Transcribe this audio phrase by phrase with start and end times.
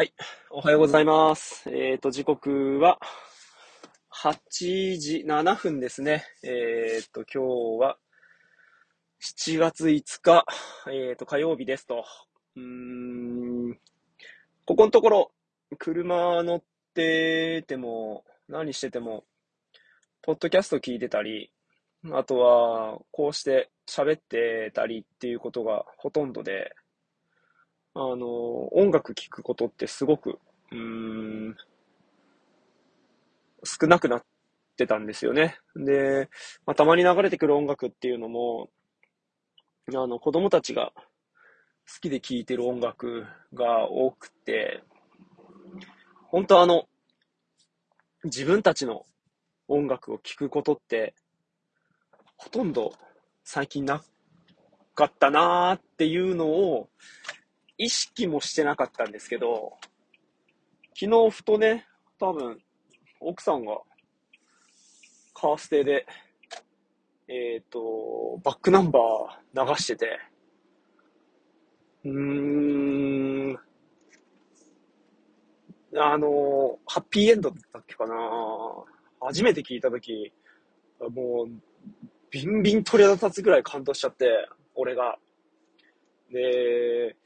[0.00, 0.14] はい。
[0.48, 1.68] おはようございます。
[1.68, 2.98] えっ、と、時刻は
[4.24, 6.24] 8時7分ですね。
[6.42, 7.98] えっ、と、今日は
[9.20, 10.46] 7月5日、
[10.90, 12.06] えっ、と、火曜日ですと。
[12.56, 13.78] うーん、
[14.64, 15.32] ここのところ、
[15.78, 16.62] 車乗っ
[16.94, 19.24] てても、何してても、
[20.22, 21.52] ポッドキャスト聞いてたり、
[22.10, 26.72] あとは、こうして喋ってたりっていうことがほとんどで、
[27.94, 30.38] あの、音楽聴くことってすごく、
[30.70, 30.78] うー
[31.50, 31.56] ん、
[33.64, 34.24] 少なくなっ
[34.76, 35.58] てたんですよね。
[35.74, 36.28] で、
[36.66, 38.70] まあ、たまに流れてくる音楽っていうのも、
[39.88, 44.84] あの、子供たちが好きで聴いてる音楽が多くて、
[46.28, 46.88] 本当あの、
[48.22, 49.04] 自分たちの
[49.66, 51.14] 音楽を聴くことって、
[52.36, 52.92] ほとんど
[53.42, 54.02] 最近な
[54.94, 56.88] かったなーっていうのを
[57.80, 59.72] 意識もしてなかったんですけど、
[60.94, 61.86] 昨日ふとね、
[62.18, 62.58] 多分、
[63.20, 63.78] 奥さんが
[65.32, 66.06] カーステで、
[67.26, 70.18] えっ、と、バックナンバー流してて、
[72.04, 73.58] うーん、
[75.96, 78.14] あの、ハッピーエンドだったっけかな
[79.22, 80.30] 初めて聞いたとき、
[81.14, 81.46] もう、
[82.30, 84.26] ビンビン鳥肌立つぐらい感動しちゃって、
[84.74, 85.18] 俺が。
[86.30, 87.16] で、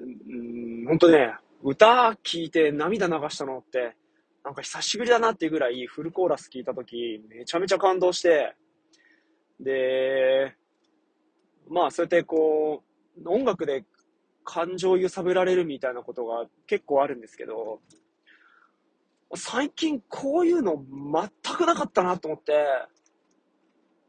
[0.00, 3.94] うん、ほんとね、歌聴いて涙流したのって、
[4.44, 8.56] なんか久しぶりだなっていうぐらいフルコーラス聞いたとき、めちゃめちゃ感動して、
[9.60, 10.54] で、
[11.68, 12.82] まあそうやってこ
[13.18, 13.84] う、音楽で
[14.44, 17.80] 感情揺さぶられるみたいなことが結構あるんですけど、
[19.34, 20.82] 最近こういうの
[21.44, 22.66] 全くなかったなと思って、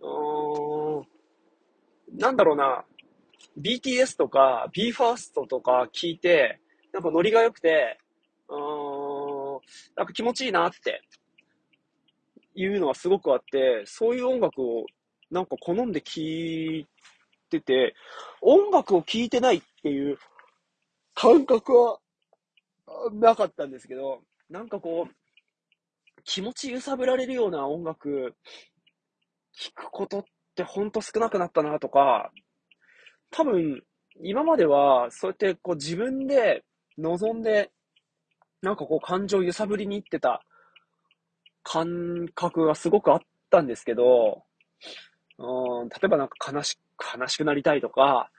[0.00, 1.02] うー
[2.16, 2.84] ん、なんだろうな、
[3.58, 6.60] BTS とか BE:FIRST とか聞いて、
[6.92, 7.98] なんかノリが良くて、
[8.48, 9.60] うーん、
[9.96, 11.02] なんか気持ちいいなって
[12.54, 14.86] いうのはすごくあって、そういう音楽を
[15.30, 16.20] なんか好んで聴
[16.80, 16.86] い
[17.50, 17.94] てて、
[18.40, 20.18] 音楽を聴いてないっていう
[21.14, 21.98] 感覚は
[23.12, 25.14] なかったんですけど、なんかこう、
[26.24, 28.34] 気持ち揺さぶられるような音楽
[29.52, 30.24] 聴くことっ
[30.54, 32.30] てほんと少なくなったなとか、
[33.30, 33.82] 多分、
[34.22, 36.64] 今までは、そうやってこう自分で
[36.98, 37.70] 望んで、
[38.62, 40.42] なんかこう感情を揺さぶりに行ってた
[41.62, 43.20] 感覚がすごくあっ
[43.50, 44.44] たんですけど、
[45.38, 46.78] うん、例えばなんか悲し
[47.18, 48.30] 悲しくなりたいとか、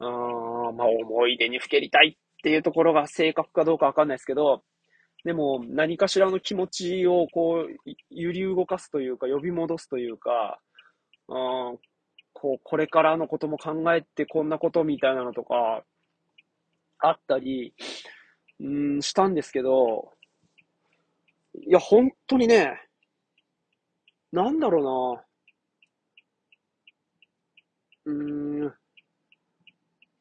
[0.00, 4.62] うん、まあ思い出にふけりたいっていうところが正確かどうかわかんないですけど、
[5.24, 10.58] でも何かしらの気持ちをこう揺り動かすというか呼び戻すというか、
[11.28, 11.78] うん、
[12.32, 15.84] こう、これからのことも考えてこんなことみたいなのとか、
[16.98, 17.74] あったり、
[18.60, 20.12] うん、したんですけど、
[21.54, 22.80] いや、本当にね、
[24.32, 25.24] なんだろ
[28.04, 28.74] うな、うん、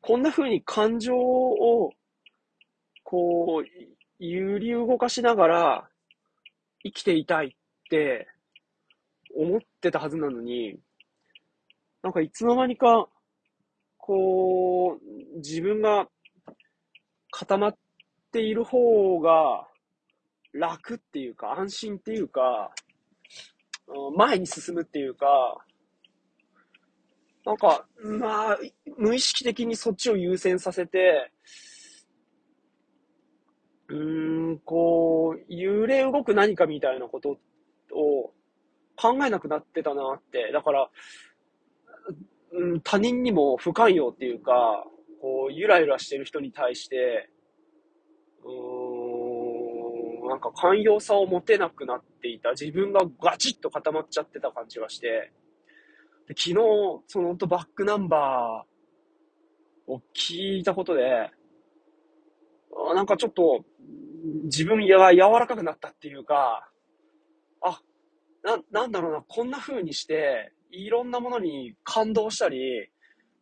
[0.02, 1.92] こんな風に感情を、
[3.04, 5.90] こう、揺り動かしながら
[6.84, 7.50] 生きていたいっ
[7.90, 8.28] て
[9.36, 10.80] 思ってたはずなのに、
[12.02, 13.08] なんかいつの間にか、
[13.98, 16.08] こう、自分が
[17.32, 17.78] 固まっ
[18.32, 19.68] ている方が
[20.54, 22.72] 楽っていうか、安心っていうか、
[24.16, 25.58] 前に進むっていうか、
[27.46, 28.58] なんか、まあ、
[28.98, 31.32] 無意識的にそっちを優先させて、
[33.88, 37.38] うーん、こう、揺れ動く何かみたいなこと
[37.92, 38.32] を
[38.96, 40.52] 考えなくなってたなって。
[40.52, 40.90] だから、
[42.52, 44.86] うん、他人にも不寛容っていうか、
[45.22, 47.30] こう、ゆらゆらしてる人に対して、
[48.44, 52.52] うーん、なんか寛容さを持てなくなっていた。
[52.52, 55.32] 自分がガチッと固まっちゃってた感じがして、
[56.28, 56.56] で昨日、
[57.08, 61.32] そのほんとバックナンバーを聞いたことで、
[62.96, 63.66] なんかちょっと、
[64.44, 66.70] 自分が柔らかくなったっていうか、
[67.62, 67.82] あ、
[68.44, 72.90] な、なんだろうな、こんな風にして、いろんなものに感動したり、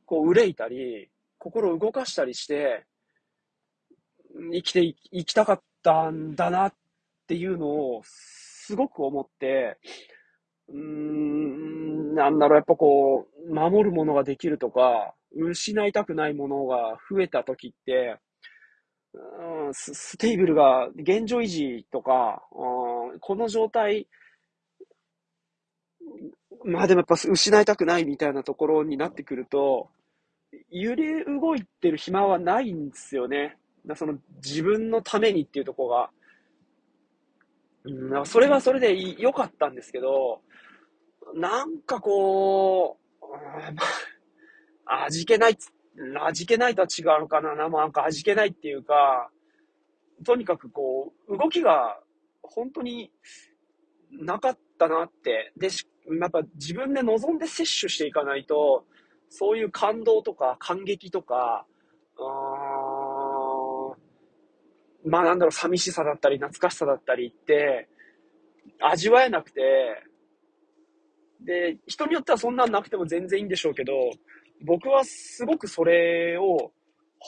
[0.06, 2.85] こう、憂いたり、心を動かしたりして、
[4.53, 6.74] 生きてい、生きたかったんだなっ
[7.27, 9.77] ていうのを、すごく思って、
[10.69, 18.18] うーん、なんだろう、やっぱこう、守るものができるとか、失いたくないものが増えた時って、
[19.13, 24.07] うん、スステーブルが現状維持とか、うん、この状態、
[26.68, 29.90] まあでもやっぱ失いたくないみたいなところになってくると、
[30.69, 33.58] 揺れ動いてる暇はないんですよね。
[33.96, 36.10] その自分のためにっていうとこが、
[37.86, 40.42] うん、それはそれで良かったんですけど、
[41.36, 43.25] なんかこう、
[44.86, 45.58] 味気ない、
[46.25, 47.56] 味気ないとは違うのかな。
[47.56, 49.30] なんか味気ないっていうか、
[50.25, 51.98] とにかくこう、動きが
[52.42, 53.10] 本当に
[54.12, 55.51] なかったなって。
[55.57, 55.68] で、
[56.19, 58.85] やっぱ自分で望んで摂取していかないと、
[59.29, 61.65] そういう感動とか感激とか、
[65.06, 67.89] まあなんだろう、寂しさだったり懐かしさだったりって、
[68.81, 69.62] 味わえなくて、
[71.41, 73.94] で、人によってはそんなんなくても全然いいんでしょうけど、
[74.65, 76.71] 僕はすごくそれを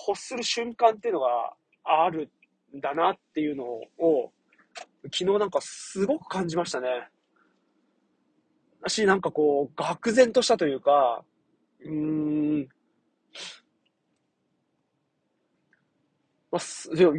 [0.07, 1.53] 欲する瞬間っていうのが
[1.83, 2.31] ある
[2.75, 4.31] んだなっていうのを、
[5.03, 6.87] 昨日なんかすごく感じましたね。
[8.87, 11.23] し、なんかこう、愕然としたというか、
[11.81, 11.91] うー
[12.63, 12.69] ん、
[16.51, 16.61] まあ、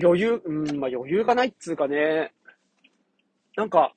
[0.02, 2.32] 余裕、うん、まあ余裕がないっつうかね、
[3.56, 3.94] なんか、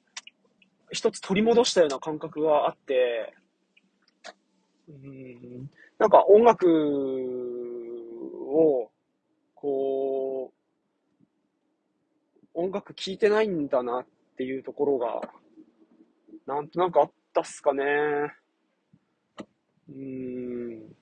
[0.92, 3.34] 一つ取り戻したような感覚があって、
[4.88, 6.68] うん、なんか音楽
[8.48, 8.92] を、
[9.56, 10.64] こう、
[12.54, 14.06] 音楽聴いてないんだなっ
[14.38, 15.22] ていうところが、
[16.46, 17.84] なんとなくあったっすかね。
[19.90, 20.96] うん。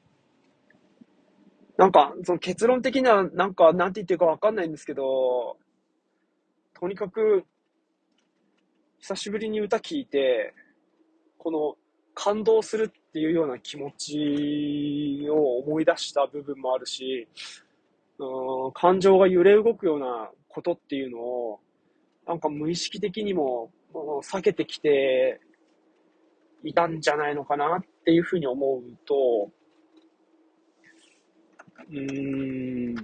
[1.78, 5.58] なんか、その結論的には、なんか、なんて言ってるかわかんないんですけど、
[6.80, 7.46] とにかく、
[9.00, 10.54] 久しぶりに歌聴いて、
[11.38, 11.76] この
[12.14, 17.28] 感動するっていうような気持ちを思い出した部分もあるし、
[18.20, 21.60] うん、感情が揺れ動くようなことっていうのを、
[22.28, 25.42] なんか無意識的にも避けてきて
[26.64, 29.52] いたんじゃないのかなっていうふうに思うと、
[31.90, 32.96] うーん、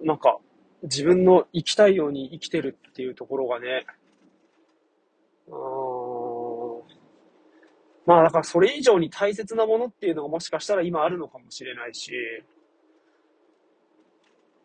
[0.00, 0.38] なんか、
[0.82, 3.84] 自分の生きたいように生きてるっていうところがね、
[5.50, 5.54] あ
[8.06, 12.12] まあだからそれ以上に大切なものっていうのがもしかしたら今あるのかもしれないし、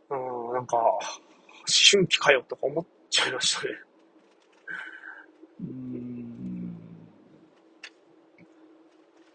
[0.10, 1.00] うん、なんか、思
[1.92, 3.74] 春期かよとか思っちゃいましたね。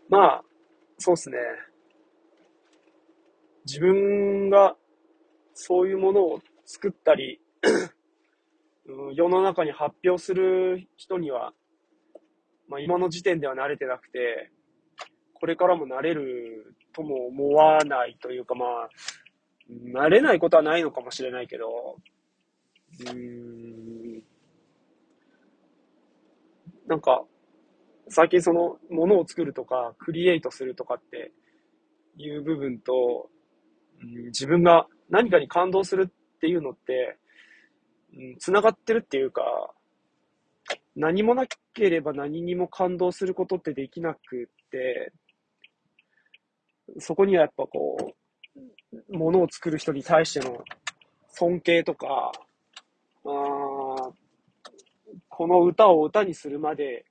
[0.09, 0.43] まあ、
[0.99, 1.37] そうっすね。
[3.67, 4.77] 自分が
[5.55, 7.41] そういうものを作ったり
[9.15, 11.53] 世の中に発表する人には、
[12.69, 14.51] まあ、今の時点では慣れてなくて、
[15.35, 18.89] これからも慣れるとも思わないというか、まあ、
[19.71, 21.97] 慣れないことはないのかもしれないけど、
[23.01, 24.23] うーん、
[26.87, 27.25] なんか、
[28.11, 31.33] 最近その、ものを作るとか、クリエイトするとかって
[32.17, 33.29] いう部分と、
[34.03, 37.17] うん、自分が何かに感動するっていうのって、
[38.17, 39.43] うん、繋がってるっていうか、
[40.97, 41.45] 何もな
[41.75, 45.13] ければ何にも感動することってできなくって、
[46.99, 48.15] そこにはやっぱこ
[48.57, 50.65] う、ものを作る人に対しての
[51.29, 52.33] 尊敬とか、
[53.25, 54.11] あ
[55.29, 57.05] この歌を歌にするまで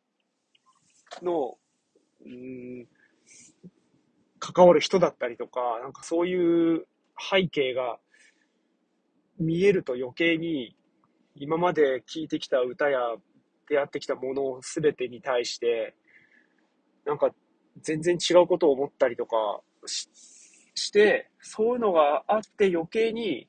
[1.21, 1.57] の、
[2.25, 2.88] うん、
[4.39, 6.86] 関わる人だったりとか、なんかそういう
[7.18, 8.00] 背景が
[9.39, 10.75] 見えると余計に
[11.36, 13.00] 今まで聴いてきた歌や
[13.70, 15.96] 出会ってきたもの全てに対して
[17.05, 17.31] なんか
[17.81, 23.48] 全然違うことを思ったりとかして、そういうのがあって余計に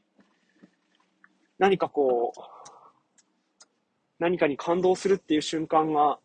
[1.59, 2.41] 何かこう、
[4.19, 6.19] 何かに感動するっていう瞬間が、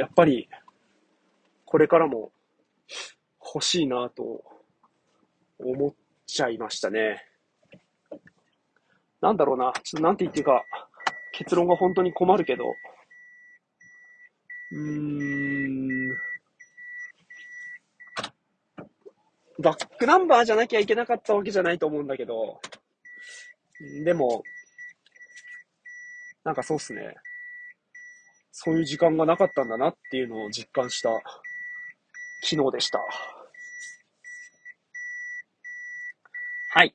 [0.00, 0.48] やっぱり
[1.66, 2.32] これからも
[3.54, 4.42] 欲しいなと
[5.58, 5.94] 思っ
[6.26, 7.22] ちゃいましたね。
[9.20, 9.74] なんだろうな。
[9.84, 10.64] ちょっとなんて言っていいか、
[11.32, 12.64] 結論が本当に困るけど。
[14.72, 16.08] うーん。
[19.58, 22.58] バックナンバーじゃなきゃいけなかったわけじゃないと思うんだけど。
[24.02, 24.42] でも、
[26.42, 27.16] なんかそうっすね。
[28.62, 31.08] そういう時間がなかったんだなっていうのを実感した
[32.42, 33.02] 昨日でした。
[36.74, 36.94] はい。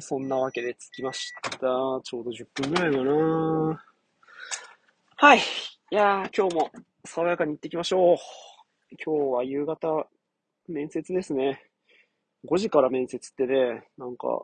[0.00, 1.48] そんなわけで着きました。
[1.50, 3.84] ちょうど10分ぐらいかな。
[5.16, 5.38] はい。
[5.38, 6.70] いやー、今日も
[7.06, 8.16] 爽やかに行ってきましょう。
[9.02, 10.06] 今日は夕方、
[10.68, 11.70] 面接ですね。
[12.44, 14.42] 5時から面接ってね、なんか、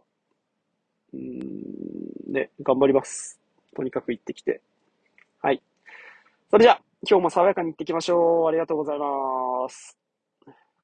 [1.13, 3.39] うーん、ね、頑張ります。
[3.77, 4.63] とにかく行ってきて。
[5.43, 5.63] はい。
[6.55, 8.47] それじゃあ、今日も爽やかに行ってきましょう。
[8.47, 9.99] ありがとうございます。